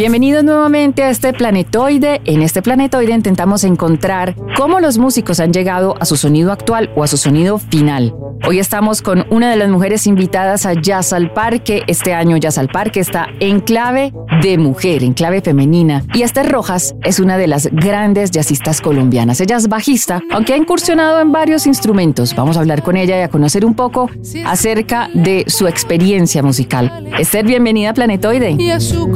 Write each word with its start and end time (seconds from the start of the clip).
Bienvenido. 0.00 0.09
Bienvenidos 0.20 0.44
nuevamente 0.44 1.02
a 1.02 1.08
este 1.08 1.32
planetoide. 1.32 2.20
En 2.26 2.42
este 2.42 2.60
planetoide 2.60 3.14
intentamos 3.14 3.64
encontrar 3.64 4.36
cómo 4.54 4.78
los 4.78 4.98
músicos 4.98 5.40
han 5.40 5.50
llegado 5.50 5.94
a 5.98 6.04
su 6.04 6.18
sonido 6.18 6.52
actual 6.52 6.90
o 6.94 7.02
a 7.02 7.06
su 7.06 7.16
sonido 7.16 7.58
final. 7.58 8.14
Hoy 8.46 8.58
estamos 8.58 9.00
con 9.00 9.24
una 9.30 9.50
de 9.50 9.56
las 9.56 9.70
mujeres 9.70 10.06
invitadas 10.06 10.66
a 10.66 10.74
Jazz 10.74 11.14
al 11.14 11.32
Parque. 11.32 11.84
Este 11.86 12.12
año 12.12 12.36
Jazz 12.36 12.58
al 12.58 12.68
Parque 12.68 13.00
está 13.00 13.28
en 13.40 13.60
clave 13.60 14.12
de 14.42 14.58
mujer, 14.58 15.04
en 15.04 15.14
clave 15.14 15.40
femenina. 15.40 16.04
Y 16.12 16.20
Esther 16.20 16.52
Rojas 16.52 16.94
es 17.02 17.18
una 17.18 17.38
de 17.38 17.46
las 17.46 17.68
grandes 17.72 18.30
jazzistas 18.30 18.82
colombianas. 18.82 19.40
Ella 19.40 19.56
es 19.56 19.68
bajista, 19.68 20.20
aunque 20.30 20.52
ha 20.52 20.58
incursionado 20.58 21.22
en 21.22 21.32
varios 21.32 21.66
instrumentos. 21.66 22.36
Vamos 22.36 22.58
a 22.58 22.60
hablar 22.60 22.82
con 22.82 22.98
ella 22.98 23.18
y 23.18 23.22
a 23.22 23.28
conocer 23.28 23.64
un 23.64 23.72
poco 23.72 24.10
acerca 24.44 25.08
de 25.14 25.44
su 25.46 25.66
experiencia 25.66 26.42
musical. 26.42 27.08
Esther, 27.18 27.46
bienvenida 27.46 27.88
a 27.88 27.94
Planetoide. 27.94 28.50
Y 28.58 28.70
a 28.70 28.80
su 28.80 29.08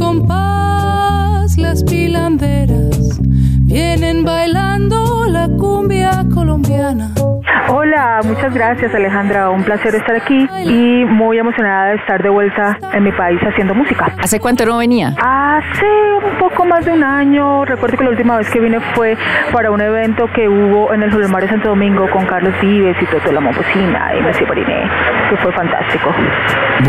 las 1.59 1.85
pilanderas 1.85 3.21
vienen 3.21 4.25
bailando 4.25 5.27
la 5.27 5.49
cumbia 5.49 6.25
colombiana. 6.33 7.13
Hola, 7.69 8.21
muchas 8.25 8.53
gracias 8.53 8.95
Alejandra, 8.95 9.49
un 9.49 9.63
placer 9.63 9.95
estar 9.95 10.15
aquí 10.17 10.47
y 10.65 11.05
muy 11.07 11.39
emocionada 11.39 11.91
de 11.91 11.97
estar 11.97 12.23
de 12.23 12.29
vuelta 12.29 12.79
en 12.93 13.03
mi 13.03 13.13
país 13.13 13.41
haciendo 13.41 13.75
música. 13.75 14.13
¿Hace 14.19 14.39
cuánto 14.39 14.67
no 14.67 14.79
venía? 14.79 15.15
Hace 15.19 15.87
un 16.23 16.39
poco 16.39 16.67
más 16.67 16.85
de 16.85 16.93
un 16.93 17.03
año, 17.03 17.65
recuerdo 17.65 17.97
que 17.97 18.05
la 18.05 18.11
última 18.11 18.37
vez 18.37 18.51
que 18.51 18.61
vine 18.61 18.81
fue 18.95 19.17
para 19.53 19.71
un 19.71 19.81
evento 19.81 20.27
que 20.35 20.49
hubo 20.49 20.93
en 20.93 21.03
el 21.03 21.11
Julio 21.11 21.29
de 21.29 21.49
Santo 21.49 21.71
Domingo 21.71 22.09
con 22.11 22.27
Carlos 22.27 22.55
Vives 22.61 22.97
y 23.01 23.07
Toto 23.07 23.33
La 23.33 23.41
Momposina 23.41 24.15
y 24.15 24.23
Messi 24.23 24.45
Bariné, 24.45 24.91
que 25.31 25.37
fue 25.39 25.53
fantástico. 25.53 26.13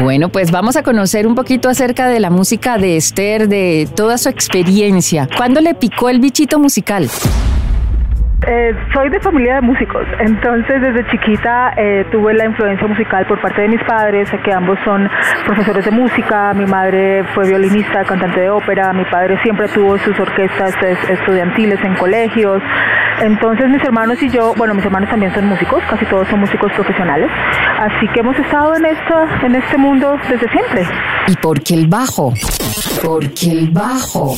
Bueno, 0.01 0.29
pues 0.29 0.51
vamos 0.51 0.75
a 0.75 0.83
conocer 0.83 1.25
un 1.25 1.35
poquito 1.35 1.69
acerca 1.69 2.07
de 2.07 2.19
la 2.19 2.29
música 2.29 2.77
de 2.77 2.97
Esther, 2.97 3.47
de 3.47 3.87
toda 3.95 4.17
su 4.17 4.29
experiencia. 4.29 5.27
¿Cuándo 5.37 5.61
le 5.61 5.73
picó 5.73 6.09
el 6.09 6.19
bichito 6.19 6.59
musical? 6.59 7.07
Eh, 8.47 8.75
soy 8.93 9.09
de 9.09 9.19
familia 9.21 9.55
de 9.55 9.61
músicos, 9.61 10.05
entonces 10.19 10.81
desde 10.81 11.07
chiquita 11.09 11.73
eh, 11.77 12.05
tuve 12.11 12.33
la 12.33 12.45
influencia 12.45 12.85
musical 12.85 13.25
por 13.25 13.41
parte 13.41 13.61
de 13.61 13.69
mis 13.69 13.83
padres, 13.85 14.29
que 14.43 14.53
ambos 14.53 14.77
son 14.83 15.09
profesores 15.45 15.85
de 15.85 15.91
música, 15.91 16.53
mi 16.53 16.65
madre 16.65 17.23
fue 17.33 17.47
violinista, 17.47 18.03
cantante 18.03 18.41
de 18.41 18.49
ópera, 18.49 18.91
mi 18.93 19.05
padre 19.05 19.41
siempre 19.41 19.67
tuvo 19.69 19.97
sus 19.99 20.19
orquestas 20.19 20.75
estudiantiles 21.09 21.79
en 21.83 21.95
colegios, 21.95 22.61
entonces 23.21 23.69
mis 23.69 23.83
hermanos 23.83 24.21
y 24.21 24.29
yo, 24.29 24.53
bueno, 24.57 24.73
mis 24.75 24.85
hermanos 24.85 25.09
también 25.09 25.33
son 25.33 25.47
músicos, 25.47 25.81
casi 25.89 26.05
todos 26.05 26.27
son 26.27 26.41
músicos 26.41 26.71
profesionales, 26.73 27.31
así 27.79 28.07
que 28.13 28.19
hemos 28.19 28.37
estado 28.37 28.75
en, 28.75 28.85
esto, 28.85 29.15
en 29.43 29.55
este 29.55 29.77
mundo 29.77 30.19
desde 30.29 30.47
siempre. 30.49 30.85
¿Y 31.27 31.35
por 31.37 31.63
qué 31.63 31.75
el 31.75 31.87
bajo? 31.87 32.33
Porque 33.01 33.49
el 33.49 33.69
bajo. 33.71 34.35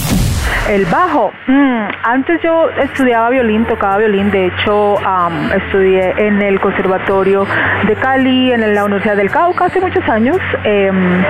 El 0.69 0.85
bajo. 0.85 1.31
Mm, 1.47 1.87
antes 2.03 2.41
yo 2.41 2.69
estudiaba 2.71 3.29
violín, 3.29 3.65
tocaba 3.65 3.97
violín. 3.97 4.29
De 4.31 4.47
hecho, 4.47 4.95
estudié 5.55 6.13
en 6.17 6.41
el 6.41 6.59
Conservatorio 6.59 7.47
de 7.87 7.95
Cali, 7.95 8.51
en 8.51 8.75
la 8.75 8.83
Universidad 8.83 9.15
del 9.15 9.31
Cauca 9.31 9.65
hace 9.65 9.79
muchos 9.79 10.07
años. 10.09 10.37
Em, 10.65 11.23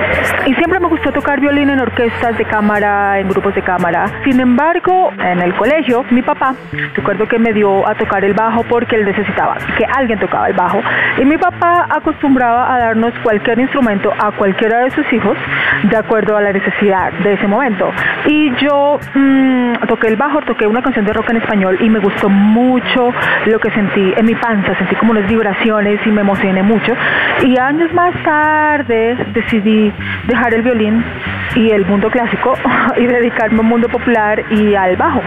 y 0.46 0.54
siempre 0.54 0.80
me 0.80 0.88
gustó 0.88 1.12
tocar 1.12 1.40
violín 1.40 1.70
en 1.70 1.78
orquestas 1.78 2.36
de 2.36 2.44
cámara, 2.44 3.20
en 3.20 3.28
grupos 3.28 3.54
de 3.54 3.62
cámara. 3.62 4.06
Sin 4.24 4.40
embargo, 4.40 5.12
en 5.18 5.40
el 5.40 5.54
colegio, 5.54 6.04
mi 6.10 6.22
papá, 6.22 6.54
recuerdo 6.94 7.28
que 7.28 7.38
me 7.38 7.52
dio 7.52 7.88
a 7.88 7.94
tocar 7.94 8.24
el 8.24 8.34
bajo 8.34 8.64
porque 8.64 8.96
él 8.96 9.04
necesitaba 9.04 9.56
que 9.76 9.84
alguien 9.84 10.18
tocaba 10.18 10.48
el 10.48 10.54
bajo. 10.54 10.80
Y 11.16 11.24
mi 11.24 11.38
papá 11.38 11.86
acostumbraba 11.90 12.74
a 12.74 12.78
darnos 12.80 13.12
cualquier 13.22 13.60
instrumento 13.60 14.12
a 14.18 14.32
cualquiera 14.32 14.80
de 14.80 14.90
sus 14.90 15.12
hijos 15.12 15.36
de 15.84 15.96
acuerdo 15.96 16.36
a 16.36 16.42
la 16.42 16.52
necesidad 16.52 17.12
de 17.12 17.34
ese 17.34 17.46
momento. 17.46 17.90
Y 18.26 18.52
yo 18.56 18.98
mmm, 19.14 19.74
toqué 19.86 20.08
el 20.08 20.16
bajo, 20.16 20.40
toqué 20.42 20.66
una 20.66 20.82
canción 20.82 21.04
de 21.04 21.12
rock 21.12 21.30
en 21.30 21.38
español 21.38 21.78
y 21.80 21.88
me 21.88 21.98
gustó 21.98 22.28
mucho 22.28 23.12
lo 23.46 23.58
que 23.58 23.70
sentí 23.70 24.12
en 24.16 24.26
mi 24.26 24.34
panza, 24.34 24.76
sentí 24.76 24.94
como 24.96 25.12
unas 25.12 25.28
vibraciones 25.28 26.00
y 26.06 26.10
me 26.10 26.20
emocioné 26.20 26.62
mucho. 26.62 26.94
Y 27.42 27.58
años 27.58 27.92
más 27.92 28.14
tarde 28.22 29.16
decidí 29.32 29.92
dejar 30.26 30.54
el 30.54 30.62
violín 30.62 31.04
y 31.54 31.70
el 31.70 31.86
mundo 31.86 32.10
clásico 32.10 32.54
y 32.96 33.06
dedicarme 33.06 33.60
al 33.60 33.66
mundo 33.66 33.88
popular 33.88 34.44
y 34.50 34.74
al 34.74 34.96
bajo. 34.96 35.22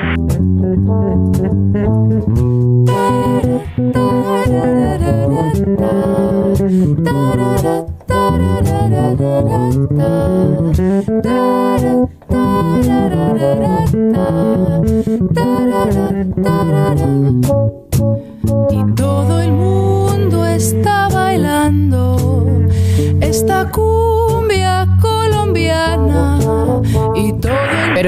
Y 18.70 18.94
todo 18.96 19.42
el 19.42 19.52
mundo 19.52 20.46
está 20.46 21.01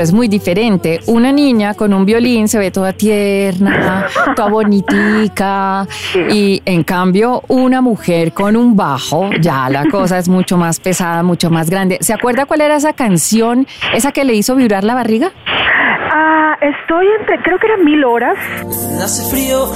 Pero 0.04 0.10
es 0.10 0.12
muy 0.12 0.28
diferente. 0.28 1.00
Una 1.06 1.32
niña 1.32 1.76
con 1.76 1.94
un 1.94 2.04
violín 2.04 2.50
se 2.50 2.60
ve 2.60 2.72
toda 2.72 2.92
tierna, 2.92 4.08
toda 4.36 4.50
bonitica. 4.50 5.88
Y 6.30 6.62
en 6.66 6.84
cambio, 6.84 7.42
una 7.48 7.80
mujer 7.80 8.34
con 8.34 8.58
un 8.58 8.76
bajo, 8.76 9.30
ya 9.40 9.70
la 9.70 9.86
cosa 9.86 10.18
es 10.18 10.28
mucho 10.28 10.58
más 10.58 10.82
pesada, 10.82 11.24
mucho 11.24 11.50
más 11.50 11.70
grande. 11.70 12.00
¿Se 12.02 12.12
acuerda 12.12 12.46
cuál 12.46 12.60
era 12.60 12.76
esa 12.76 12.92
canción, 12.92 13.66
esa 13.94 14.12
que 14.12 14.26
le 14.26 14.34
hizo 14.34 14.56
vibrar 14.56 14.84
la 14.84 14.94
barriga? 14.94 15.32
Ah, 16.12 16.58
estoy 16.60 17.06
entre, 17.22 17.42
creo 17.42 17.58
que 17.58 17.68
eran 17.68 17.86
mil 17.86 18.04
horas. 18.04 18.36
Hace 19.02 19.24
frío 19.32 19.72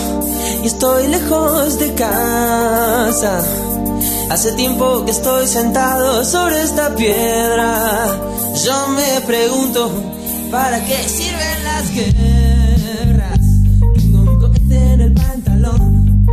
y 0.62 0.68
estoy 0.68 1.08
lejos 1.08 1.80
de 1.80 1.94
casa. 1.96 3.77
Hace 4.30 4.52
tiempo 4.54 5.06
que 5.06 5.12
estoy 5.12 5.48
sentado 5.48 6.24
sobre 6.26 6.62
esta 6.62 6.94
piedra. 6.96 8.08
Yo 8.66 8.88
me 8.90 9.26
pregunto, 9.26 9.90
¿para 10.52 10.80
qué 10.84 10.96
sirven 10.96 11.64
las 11.64 11.92
guerras? 11.94 13.40
Tengo 13.96 14.20
un 14.32 14.40
cohete 14.40 14.94
en 14.94 15.02
el 15.02 15.14
pantalón. 15.14 16.26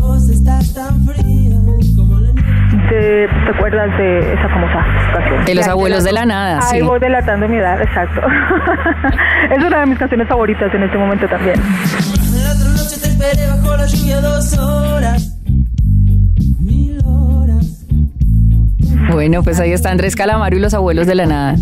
Vos 0.00 0.28
estás 0.30 0.72
tan 0.74 1.04
fría 1.06 1.56
como 1.96 2.18
la 2.18 2.32
¿Te, 2.88 3.28
¿Te 3.28 3.50
acuerdas 3.54 3.98
de 3.98 4.32
esa 4.32 4.48
famosa 4.48 4.84
canción? 5.12 5.44
De 5.44 5.54
los 5.54 5.68
abuelos 5.68 6.04
de 6.04 6.12
la 6.12 6.24
nada, 6.24 6.60
Ahí 6.70 6.80
sí. 6.80 6.86
voy 6.86 6.98
delatando 6.98 7.46
mi 7.46 7.56
edad, 7.58 7.80
exacto. 7.82 8.20
es 9.50 9.64
una 9.64 9.80
de 9.80 9.86
mis 9.86 9.98
canciones 9.98 10.26
favoritas 10.28 10.72
en 10.74 10.82
este 10.82 10.96
momento 10.96 11.28
también. 11.28 11.56
La 12.42 12.52
otra 12.52 12.68
noche 12.70 12.96
te 13.00 13.08
esperé 13.08 13.46
bajo 13.48 13.76
la 13.76 13.86
lluvia 13.86 14.20
dos 14.22 14.58
horas. 14.58 15.34
Bueno, 19.10 19.42
pues 19.42 19.58
ahí 19.58 19.72
está 19.72 19.90
Andrés 19.90 20.14
Calamaro 20.14 20.56
y 20.56 20.60
los 20.60 20.74
abuelos 20.74 21.06
de 21.06 21.14
la 21.14 21.26
nada. 21.26 21.56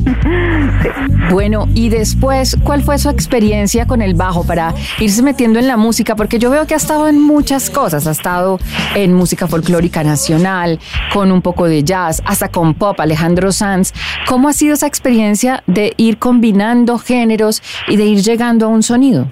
Bueno, 1.31 1.69
y 1.75 1.89
después, 1.89 2.57
¿cuál 2.63 2.83
fue 2.83 2.99
su 2.99 3.09
experiencia 3.09 3.87
con 3.87 4.03
el 4.03 4.15
bajo 4.15 4.45
para 4.45 4.75
irse 4.99 5.23
metiendo 5.23 5.59
en 5.59 5.67
la 5.67 5.77
música? 5.77 6.17
Porque 6.17 6.39
yo 6.39 6.51
veo 6.51 6.67
que 6.67 6.75
ha 6.75 6.77
estado 6.77 7.09
en 7.09 7.21
muchas 7.21 7.71
cosas, 7.71 8.07
ha 8.07 8.11
estado 8.11 8.59
en 8.95 9.13
música 9.13 9.47
folclórica 9.47 10.03
nacional, 10.05 10.79
con 11.13 11.33
un 11.33 11.43
poco 11.43 11.67
de 11.67 11.83
jazz, 11.85 12.23
hasta 12.25 12.49
con 12.49 12.75
pop, 12.75 12.99
Alejandro 13.01 13.53
Sanz. 13.53 13.93
¿Cómo 14.27 14.49
ha 14.49 14.53
sido 14.53 14.75
esa 14.75 14.87
experiencia 14.87 15.63
de 15.67 15.95
ir 15.97 16.19
combinando 16.19 16.99
géneros 16.99 17.63
y 17.89 17.97
de 17.97 18.07
ir 18.07 18.23
llegando 18.23 18.67
a 18.67 18.69
un 18.69 18.83
sonido? 18.83 19.29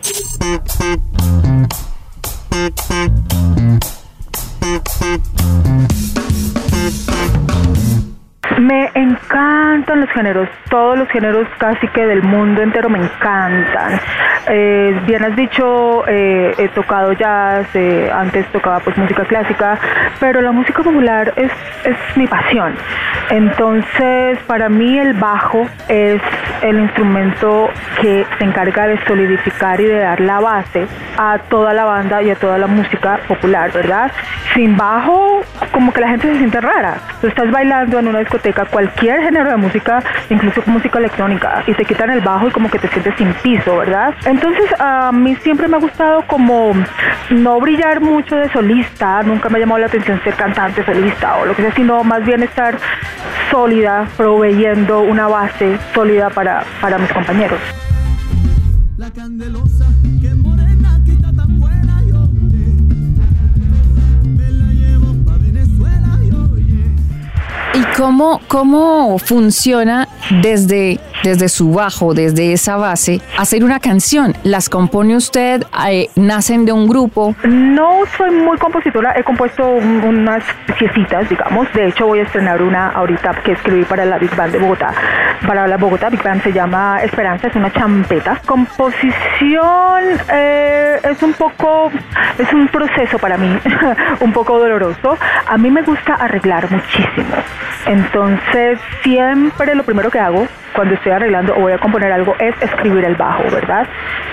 Encantan 9.35 10.01
los 10.01 10.11
géneros, 10.11 10.49
todos 10.71 10.97
los 10.97 11.09
géneros 11.09 11.49
casi 11.59 11.89
que 11.89 12.07
del 12.07 12.23
mundo 12.23 12.63
entero 12.63 12.89
me 12.89 12.99
encantan. 12.99 14.01
Eh, 14.47 15.01
bien 15.07 15.25
has 15.25 15.35
dicho, 15.35 16.07
eh, 16.07 16.55
he 16.57 16.69
tocado 16.69 17.13
jazz, 17.15 17.67
eh, 17.75 18.11
antes 18.15 18.47
tocaba 18.53 18.79
pues 18.81 18.97
música 18.97 19.25
clásica, 19.25 19.77
pero 20.21 20.41
la 20.41 20.53
música 20.53 20.83
popular 20.85 21.33
es, 21.37 21.51
es 21.85 22.17
mi 22.17 22.29
pasión. 22.29 22.77
Entonces, 23.31 24.39
para 24.47 24.69
mí 24.69 24.99
el 24.99 25.15
bajo 25.15 25.67
es 25.89 26.23
el 26.63 26.79
instrumento 26.79 27.71
que 28.01 28.25
se 28.39 28.45
encarga 28.45 28.87
de 28.87 29.05
solidificar 29.07 29.81
y 29.81 29.87
de 29.87 29.99
dar 29.99 30.21
la 30.21 30.41
base 30.41 30.87
a 31.19 31.39
toda 31.49 31.73
la 31.73 31.85
banda 31.85 32.23
y 32.23 32.31
a 32.31 32.37
toda 32.37 32.59
la 32.59 32.67
música 32.67 33.19
popular, 33.27 33.73
¿verdad? 33.73 34.13
Sin 34.55 34.77
bajo, 34.77 35.41
como 35.73 35.93
que 35.93 36.01
la 36.01 36.09
gente 36.11 36.33
se 36.33 36.39
siente 36.39 36.61
rara. 36.61 36.99
Tú 37.21 37.27
estás 37.27 37.51
bailando 37.51 37.99
en 37.99 38.09
una 38.09 38.21
discoteca, 38.21 38.67
cualquier 38.67 39.24
género 39.25 39.51
de 39.51 39.57
música, 39.57 40.03
incluso 40.31 40.63
música 40.67 40.99
electrónica, 40.99 41.65
y 41.67 41.75
te 41.75 41.85
quitan 41.85 42.11
el 42.11 42.21
bajo 42.21 42.49
y 42.49 42.51
como 42.51 42.71
que 42.71 42.79
te 42.79 42.89
sientes 42.89 43.15
sin 43.17 43.33
piso, 43.35 43.77
¿verdad? 43.79 44.15
Entonces, 44.25 44.67
a 44.79 45.11
mí 45.13 45.35
siempre 45.37 45.67
me 45.69 45.77
ha 45.77 45.81
gustado 45.81 46.23
como 46.27 46.73
no 47.31 47.61
brillar 47.61 48.01
mucho 48.01 48.37
de 48.37 48.51
solista, 48.53 49.23
nunca 49.23 49.49
me 49.49 49.59
ha 49.59 49.61
llamado 49.61 49.81
la 49.81 49.87
atención 49.87 50.21
ser 50.23 50.35
cantante, 50.35 50.85
solista 50.85 51.37
o 51.37 51.47
lo 51.47 51.55
que 51.55 51.63
sea, 51.63 51.75
sino 51.75 52.05
más 52.05 52.25
bien 52.25 52.43
estar 52.43 52.79
sólida, 53.51 54.07
proveyendo 54.17 55.01
una 55.01 55.27
base 55.29 55.79
sólida 55.95 56.31
para, 56.31 56.65
para 56.81 56.99
mis 56.99 57.13
compañeros. 57.13 57.61
La 58.97 59.11
candelosa, 59.11 59.84
cómo, 67.97 68.41
cómo 68.49 69.19
funciona 69.19 70.09
desde 70.43 71.01
desde 71.25 71.49
su 71.49 71.73
bajo, 71.73 72.13
desde 72.13 72.53
esa 72.53 72.77
base, 72.77 73.21
hacer 73.39 73.65
una 73.65 73.81
canción? 73.81 74.35
¿Las 74.45 74.69
compone 74.69 75.17
usted? 75.17 75.65
Eh, 75.89 76.11
¿Nacen 76.17 76.67
de 76.67 76.73
un 76.73 76.87
grupo? 76.87 77.35
No 77.45 78.01
soy 78.17 78.31
muy 78.31 78.59
compositora, 78.59 79.15
he 79.17 79.25
compuesto 79.25 79.67
unas 79.67 80.45
piecitas, 80.79 81.29
digamos. 81.29 81.73
De 81.73 81.89
hecho, 81.89 82.07
voy 82.07 82.21
a 82.21 82.23
estrenar 82.25 82.63
una 82.63 82.91
ahorita 82.91 83.43
que 83.43 83.53
escribí 83.53 83.85
para 83.85 84.05
la 84.05 84.19
Big 84.19 84.37
Band 84.37 84.53
de 84.53 84.59
Bogotá. 84.59 84.93
Para 85.47 85.67
la 85.67 85.79
Bogotá 85.79 86.11
Big 86.11 86.23
Band 86.23 86.43
se 86.43 86.53
llama 86.53 87.03
Esperanza, 87.03 87.49
es 87.49 87.57
una 87.57 87.73
champeta. 87.73 88.41
Composición 88.45 90.03
eh, 90.31 91.01
es 91.03 91.23
un 91.23 91.33
poco, 91.33 91.91
es 92.39 92.53
un 92.53 92.69
proceso 92.69 93.19
para 93.19 93.39
mí, 93.39 93.59
un 94.21 94.33
poco 94.33 94.59
doloroso. 94.59 95.17
A 95.49 95.57
mí 95.57 95.71
me 95.71 95.83
gusta 95.83 96.15
arreglar 96.15 96.71
muchísimo. 96.71 97.35
Entonces, 97.87 98.79
siempre 99.03 99.75
lo 99.75 99.85
primero 99.85 100.11
que 100.11 100.19
hago 100.19 100.47
cuando 100.75 100.95
estoy 100.95 101.13
arreglando 101.13 101.55
o 101.55 101.61
voy 101.61 101.73
a 101.73 101.79
componer 101.79 102.13
algo 102.13 102.35
es 102.39 102.55
escribir 102.63 103.05
el 103.05 103.15
bajo, 103.15 103.45
¿verdad? 103.51 103.87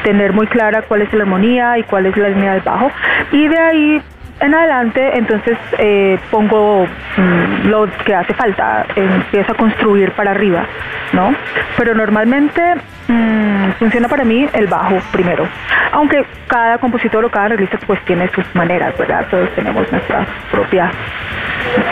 Tener 0.04 0.34
muy 0.34 0.48
clara 0.48 0.82
cuál 0.82 1.04
es 1.04 1.14
la 1.14 1.24
armonía 1.24 1.78
y 1.78 1.84
cuál 1.84 2.06
es 2.06 2.18
la 2.18 2.30
línea 2.30 2.54
del 2.54 2.62
bajo. 2.62 2.92
Y 3.32 3.48
de 3.48 3.60
ahí 3.60 4.02
en 4.42 4.56
adelante, 4.56 5.18
entonces 5.18 5.58
eh, 5.78 6.20
pongo 6.32 6.86
mm, 6.86 7.68
lo 7.68 7.88
que 8.04 8.16
hace 8.16 8.34
falta, 8.34 8.86
empiezo 8.96 9.52
a 9.52 9.56
construir 9.56 10.12
para 10.14 10.32
arriba, 10.32 10.66
¿no? 11.14 11.34
Pero 11.78 11.94
normalmente 11.94 12.62
mm, 13.08 13.72
funciona 13.78 14.08
para 14.08 14.24
mí 14.24 14.48
el 14.54 14.66
bajo 14.66 14.98
primero, 15.12 15.48
aunque 15.92 16.26
cada 16.48 16.80
compositor 16.80 17.24
o 17.24 17.30
cada 17.30 17.46
arreglista 17.46 17.78
pues 17.86 18.04
tiene 18.06 18.28
sus 18.30 18.44
maneras, 18.56 18.98
¿verdad? 18.98 19.28
Todos 19.30 19.50
tenemos 19.54 19.90
nuestra 19.92 20.26
propia 20.50 20.92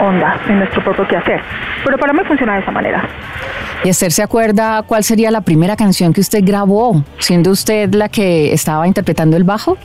onda 0.02 0.38
en 0.48 0.58
nuestro 0.58 0.82
propio 0.84 1.08
quehacer, 1.08 1.42
pero 1.86 1.98
para 2.00 2.14
mí 2.14 2.22
funciona 2.26 2.56
de 2.56 2.62
esa 2.62 2.72
manera. 2.72 3.04
¿Y 3.84 3.90
Esther 3.90 4.12
se 4.12 4.22
acuerda 4.22 4.84
cuál 4.84 5.06
sería 5.06 5.32
la 5.32 5.42
primera 5.42 5.78
canción 5.78 6.12
que 6.12 6.20
usted 6.20 6.44
grabó, 6.44 7.02
siendo 7.18 7.52
usted 7.52 7.94
la 7.94 8.10
que 8.10 8.54
estaba 8.54 8.86
interpretando 8.86 9.38
el 9.38 9.46
bajo? 9.46 9.78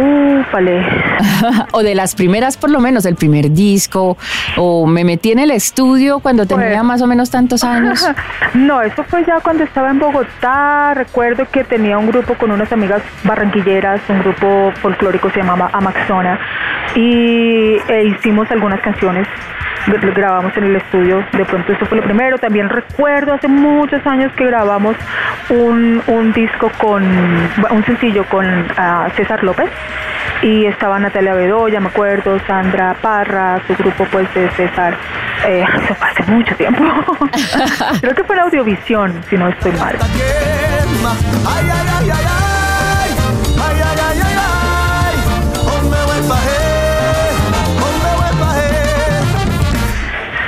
Ufale. 0.00 0.84
o 1.72 1.82
de 1.84 1.94
las 1.94 2.16
primeras, 2.16 2.56
por 2.56 2.70
lo 2.70 2.80
menos, 2.80 3.06
el 3.06 3.14
primer 3.14 3.52
disco, 3.52 4.16
o 4.56 4.86
me 4.86 5.04
metí 5.04 5.30
en 5.30 5.38
el 5.38 5.52
estudio 5.52 6.18
cuando 6.18 6.44
tenía 6.44 6.70
pues, 6.70 6.82
más 6.82 7.02
o 7.02 7.06
menos 7.06 7.30
tantos 7.30 7.62
años. 7.62 8.04
no, 8.54 8.82
eso 8.82 9.04
fue 9.04 9.24
ya 9.24 9.38
cuando 9.38 9.62
estaba 9.62 9.90
en 9.90 10.00
Bogotá. 10.00 10.94
Recuerdo 10.94 11.46
que 11.52 11.62
tenía 11.62 11.98
un 11.98 12.08
grupo 12.08 12.34
con 12.34 12.50
unas 12.50 12.72
amigas 12.72 13.02
barranquilleras, 13.22 14.00
un 14.08 14.20
grupo 14.20 14.72
folclórico 14.80 15.30
se 15.30 15.38
llamaba 15.38 15.70
Amaxona, 15.72 16.36
y 16.96 17.76
e 17.88 18.04
hicimos 18.08 18.50
algunas 18.50 18.80
canciones 18.80 19.28
grabamos 19.86 20.56
en 20.56 20.64
el 20.64 20.76
estudio, 20.76 21.24
de 21.32 21.44
pronto 21.44 21.72
esto 21.72 21.86
fue 21.86 21.98
lo 21.98 22.04
primero. 22.04 22.38
También 22.38 22.68
recuerdo 22.68 23.34
hace 23.34 23.48
muchos 23.48 24.04
años 24.06 24.32
que 24.36 24.46
grabamos 24.46 24.96
un, 25.48 26.02
un 26.06 26.32
disco 26.32 26.70
con, 26.78 27.02
un 27.02 27.84
sencillo 27.84 28.24
con 28.24 28.46
ah, 28.76 29.08
César 29.16 29.42
López 29.42 29.70
y 30.42 30.66
estaba 30.66 30.98
Natalia 30.98 31.34
Bedoya, 31.34 31.80
me 31.80 31.88
acuerdo, 31.88 32.38
Sandra 32.46 32.94
Parra, 33.00 33.60
su 33.66 33.74
grupo 33.76 34.06
pues 34.10 34.32
de 34.34 34.50
César. 34.50 34.96
Eh, 35.46 35.64
hace 36.00 36.22
mucho 36.30 36.54
tiempo. 36.56 36.82
Creo 38.00 38.14
que 38.14 38.24
fue 38.24 38.36
la 38.36 38.42
Audiovisión, 38.42 39.22
si 39.28 39.36
no 39.36 39.48
estoy 39.48 39.72
mal. 39.72 39.98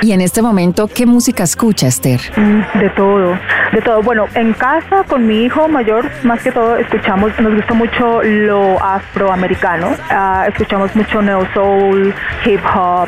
Y 0.05 0.11
en 0.11 0.21
este 0.21 0.43
momento, 0.43 0.87
¿qué 0.87 1.07
música 1.07 1.41
escucha, 1.41 1.87
Esther? 1.87 2.21
Mm, 2.37 2.77
de 2.77 2.89
todo, 2.91 3.39
de 3.71 3.81
todo. 3.81 4.03
Bueno, 4.03 4.27
en 4.35 4.53
casa 4.53 5.03
con 5.09 5.25
mi 5.25 5.45
hijo 5.45 5.67
mayor, 5.67 6.11
más 6.21 6.43
que 6.43 6.51
todo, 6.51 6.75
escuchamos, 6.75 7.31
nos 7.39 7.55
gusta 7.55 7.73
mucho 7.73 8.21
lo 8.21 8.79
afroamericano. 8.83 9.95
Ah, 10.11 10.45
escuchamos 10.47 10.95
mucho 10.95 11.23
neo 11.23 11.47
soul, 11.55 12.13
hip 12.45 12.61
hop, 12.75 13.07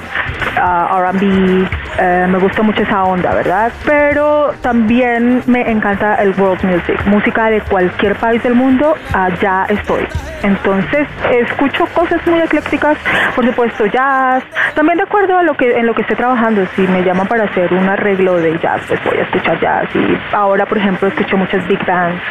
uh, 0.57 1.11
RB. 1.11 1.69
Eh, 1.99 2.27
me 2.29 2.37
gusta 2.37 2.61
mucho 2.61 2.83
esa 2.83 3.03
onda, 3.03 3.33
¿verdad? 3.33 3.71
Pero 3.85 4.53
también 4.61 5.41
me 5.47 5.69
encanta 5.69 6.15
el 6.15 6.33
world 6.39 6.63
music, 6.63 6.99
música 7.05 7.49
de 7.49 7.61
cualquier 7.61 8.15
país 8.15 8.41
del 8.43 8.55
mundo, 8.55 8.95
allá 9.13 9.65
estoy. 9.69 10.07
Entonces, 10.43 11.07
escucho 11.31 11.85
cosas 11.87 12.25
muy 12.27 12.39
eclécticas, 12.39 12.97
por 13.35 13.45
supuesto, 13.45 13.85
jazz, 13.87 14.43
también 14.75 14.97
de 14.97 15.03
acuerdo 15.03 15.37
a 15.37 15.43
lo 15.43 15.55
que 15.55 15.77
en 15.77 15.85
lo 15.85 15.95
que 15.95 16.01
esté 16.01 16.15
trabajando. 16.15 16.65
Si 16.75 16.87
me 16.87 17.03
llaman 17.03 17.27
para 17.27 17.45
hacer 17.45 17.73
un 17.73 17.89
arreglo 17.89 18.37
de 18.37 18.57
jazz, 18.59 18.81
pues 18.87 19.03
voy 19.03 19.17
a 19.17 19.23
escuchar 19.23 19.59
jazz. 19.59 19.87
Y 19.95 20.17
ahora, 20.33 20.65
por 20.65 20.77
ejemplo, 20.77 21.07
escucho 21.07 21.37
muchas 21.37 21.67
big 21.67 21.83
bands, 21.85 22.21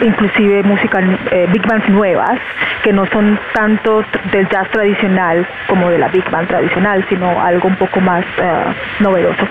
inclusive 0.00 0.62
música 0.62 1.00
eh, 1.32 1.48
big 1.52 1.66
bands 1.66 1.88
nuevas, 1.88 2.38
que 2.84 2.92
no 2.92 3.04
son 3.06 3.38
tanto 3.52 4.04
del 4.30 4.48
jazz 4.48 4.68
tradicional 4.70 5.46
como 5.66 5.90
de 5.90 5.98
la 5.98 6.08
big 6.08 6.28
band 6.30 6.46
tradicional, 6.46 7.04
sino 7.08 7.40
algo 7.40 7.68
un 7.68 7.76
poco 7.76 8.00
más 8.00 8.24
eh, 8.38 8.64
novedoso. 9.06 9.46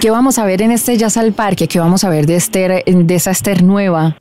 Qué 0.00 0.10
vamos 0.10 0.38
a 0.38 0.46
ver 0.46 0.62
en 0.62 0.72
este 0.72 0.96
Jazz 0.96 1.18
al 1.18 1.32
Parque? 1.32 1.68
¿Qué 1.68 1.78
vamos 1.78 2.04
a 2.04 2.08
ver 2.08 2.26
de, 2.26 2.36
Esther, 2.36 2.82
de 2.84 3.14
esa 3.14 3.30
Esther 3.30 3.62
nueva? 3.62 4.16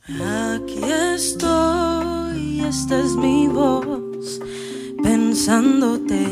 Aquí 0.54 0.82
estoy, 1.16 2.60
esta 2.60 3.00
es 3.00 3.16
mi 3.16 3.48
voz, 3.48 4.42
pensándote, 5.02 6.28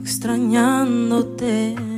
extrañándote. 0.00 1.95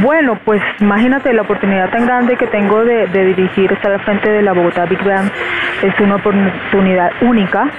Bueno, 0.00 0.38
pues 0.44 0.62
imagínate 0.80 1.32
la 1.32 1.42
oportunidad 1.42 1.90
tan 1.90 2.06
grande 2.06 2.36
que 2.36 2.46
tengo 2.46 2.84
de, 2.84 3.06
dirigir, 3.08 3.72
estar 3.72 3.92
al 3.92 4.00
frente 4.00 4.30
de 4.30 4.42
la 4.42 4.52
Bogotá 4.52 4.86
Big 4.86 5.02
Band. 5.04 5.30
Es 5.82 5.98
una 6.00 6.16
oportunidad 6.16 7.10
única 7.20 7.70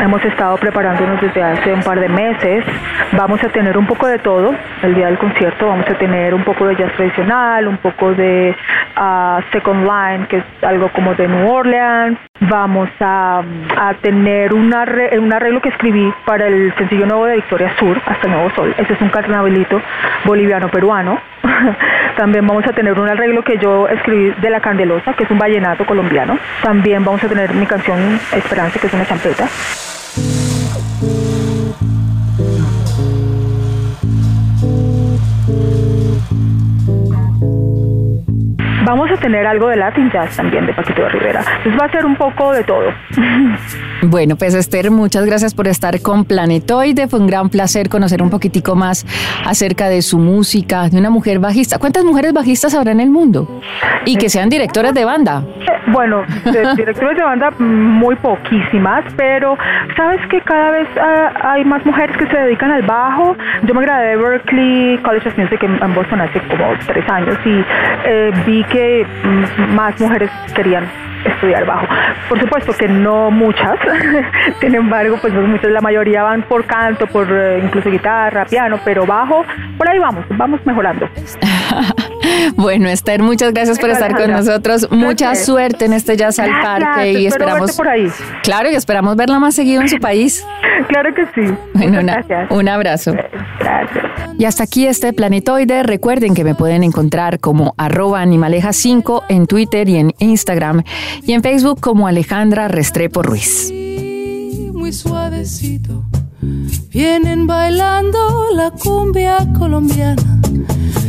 Hemos 0.00 0.24
estado 0.24 0.56
preparándonos 0.58 1.20
desde 1.20 1.42
hace 1.42 1.72
un 1.72 1.82
par 1.82 1.98
de 1.98 2.08
meses. 2.08 2.64
Vamos 3.12 3.42
a 3.42 3.48
tener 3.48 3.76
un 3.76 3.84
poco 3.84 4.06
de 4.06 4.18
todo 4.20 4.54
el 4.82 4.94
día 4.94 5.06
del 5.06 5.18
concierto. 5.18 5.66
Vamos 5.66 5.88
a 5.88 5.94
tener 5.94 6.34
un 6.34 6.44
poco 6.44 6.66
de 6.66 6.76
jazz 6.76 6.92
tradicional, 6.92 7.66
un 7.66 7.78
poco 7.78 8.14
de 8.14 8.54
uh, 8.96 9.42
Second 9.50 9.84
Line, 9.84 10.28
que 10.28 10.36
es 10.36 10.44
algo 10.62 10.88
como 10.92 11.14
de 11.16 11.26
New 11.26 11.50
Orleans 11.50 12.16
vamos 12.40 12.88
a, 13.00 13.42
a 13.76 13.94
tener 13.94 14.54
una 14.54 14.84
re, 14.84 15.18
un 15.18 15.32
arreglo 15.32 15.60
que 15.60 15.68
escribí 15.70 16.12
para 16.24 16.46
el 16.46 16.74
sencillo 16.76 17.06
nuevo 17.06 17.26
de 17.26 17.36
Victoria 17.36 17.74
Sur, 17.78 18.00
Hasta 18.06 18.26
el 18.26 18.32
Nuevo 18.32 18.50
Sol. 18.54 18.74
Ese 18.78 18.92
es 18.92 19.00
un 19.00 19.08
carnavalito 19.08 19.80
boliviano-peruano. 20.24 21.20
También 22.16 22.46
vamos 22.46 22.66
a 22.66 22.72
tener 22.72 22.98
un 22.98 23.08
arreglo 23.08 23.42
que 23.42 23.58
yo 23.58 23.88
escribí 23.88 24.30
de 24.40 24.50
La 24.50 24.60
Candelosa, 24.60 25.14
que 25.14 25.24
es 25.24 25.30
un 25.30 25.38
vallenato 25.38 25.84
colombiano. 25.86 26.38
También 26.62 27.04
vamos 27.04 27.22
a 27.24 27.28
tener 27.28 27.54
mi 27.54 27.66
canción 27.66 28.20
Esperanza, 28.32 28.78
que 28.78 28.86
es 28.86 28.94
una 28.94 29.06
champeta. 29.06 29.48
Vamos 38.84 39.07
tener 39.20 39.46
algo 39.46 39.68
de 39.68 39.76
Latin 39.76 40.10
Jazz 40.10 40.36
también 40.36 40.66
de 40.66 40.74
Paquito 40.74 41.02
de 41.02 41.08
Rivera. 41.08 41.40
Entonces 41.58 41.80
va 41.80 41.86
a 41.86 41.90
ser 41.90 42.04
un 42.04 42.16
poco 42.16 42.52
de 42.52 42.64
todo. 42.64 42.92
Bueno, 44.00 44.36
pues 44.36 44.54
Esther, 44.54 44.92
muchas 44.92 45.26
gracias 45.26 45.54
por 45.54 45.66
estar 45.66 46.00
con 46.00 46.24
Planetoide. 46.24 47.08
Fue 47.08 47.18
un 47.18 47.26
gran 47.26 47.48
placer 47.48 47.88
conocer 47.88 48.22
un 48.22 48.30
poquitico 48.30 48.76
más 48.76 49.04
acerca 49.44 49.88
de 49.88 50.02
su 50.02 50.18
música, 50.18 50.88
de 50.88 50.98
una 50.98 51.10
mujer 51.10 51.40
bajista. 51.40 51.78
¿Cuántas 51.78 52.04
mujeres 52.04 52.32
bajistas 52.32 52.74
habrá 52.74 52.92
en 52.92 53.00
el 53.00 53.10
mundo? 53.10 53.60
Y 54.04 54.16
que 54.16 54.28
sean 54.28 54.48
directoras 54.48 54.94
de 54.94 55.04
banda. 55.04 55.42
Bueno, 55.88 56.22
de 56.44 56.74
directores 56.76 57.16
de 57.16 57.24
banda 57.24 57.50
muy 57.58 58.14
poquísimas, 58.16 59.04
pero 59.16 59.58
sabes 59.96 60.20
que 60.28 60.40
cada 60.42 60.70
vez 60.70 60.88
ah, 61.00 61.32
hay 61.54 61.64
más 61.64 61.84
mujeres 61.84 62.16
que 62.16 62.26
se 62.28 62.36
dedican 62.36 62.70
al 62.70 62.82
bajo. 62.82 63.36
Yo 63.64 63.74
me 63.74 63.82
gradué 63.82 64.10
de 64.10 64.16
Berkeley 64.16 64.98
College 64.98 65.28
of 65.28 65.38
Music 65.38 65.62
en, 65.62 65.94
Boston 65.94 66.20
hace 66.20 66.40
como 66.42 66.72
tres 66.86 67.08
años 67.10 67.36
y 67.44 67.64
eh, 68.04 68.32
vi 68.46 68.62
que 68.64 69.06
más 69.70 69.98
mujeres 70.00 70.30
querían 70.54 70.88
estudiar 71.24 71.66
bajo. 71.66 71.86
Por 72.28 72.40
supuesto 72.40 72.72
que 72.72 72.88
no 72.88 73.30
muchas, 73.30 73.78
sin 74.60 74.74
embargo, 74.74 75.18
pues 75.20 75.32
muchas, 75.34 75.70
la 75.70 75.80
mayoría 75.80 76.22
van 76.22 76.42
por 76.42 76.64
canto, 76.64 77.06
por 77.06 77.26
eh, 77.30 77.60
incluso 77.62 77.90
guitarra, 77.90 78.44
piano, 78.44 78.78
pero 78.84 79.06
bajo, 79.06 79.44
por 79.76 79.88
ahí 79.88 79.98
vamos, 79.98 80.24
vamos 80.30 80.60
mejorando. 80.64 81.08
bueno, 82.56 82.88
Esther, 82.88 83.22
muchas 83.22 83.52
gracias 83.52 83.78
por 83.78 83.90
estar 83.90 84.16
con 84.16 84.30
nosotros. 84.30 84.88
Mucha 84.90 85.34
suerte 85.34 85.84
en 85.84 85.92
este 85.92 86.16
Jazz 86.16 86.38
al 86.38 86.50
Parque 86.62 87.12
y 87.12 87.26
esperamos. 87.26 87.76
Por 87.76 87.88
ahí. 87.88 88.08
Claro, 88.42 88.70
y 88.70 88.74
esperamos 88.74 89.16
verla 89.16 89.38
más 89.38 89.54
seguido 89.54 89.82
en 89.82 89.88
su 89.88 89.98
país. 89.98 90.44
Claro 90.88 91.14
que 91.14 91.24
sí. 91.34 91.54
Bueno, 91.74 92.00
un 92.50 92.68
abrazo. 92.68 93.12
Gracias. 93.12 94.04
Y 94.38 94.44
hasta 94.44 94.64
aquí 94.64 94.86
este 94.86 95.12
planetoide. 95.12 95.82
Recuerden 95.82 96.34
que 96.34 96.44
me 96.44 96.54
pueden 96.54 96.84
encontrar 96.84 97.40
como 97.40 97.74
arroba 97.76 98.22
animaleja5 98.24 99.24
en 99.28 99.46
Twitter 99.46 99.88
y 99.88 99.96
en 99.96 100.14
Instagram 100.18 100.82
y 101.22 101.32
en 101.32 101.42
Facebook 101.42 101.80
como 101.80 102.06
Alejandra 102.06 102.68
Restrepo 102.68 103.22
Ruiz. 103.22 103.72
Muy 104.72 104.92
suavecito. 104.92 106.04
Vienen 106.90 107.46
bailando 107.46 108.46
la 108.54 108.70
cumbia 108.70 109.38
colombiana, 109.58 110.40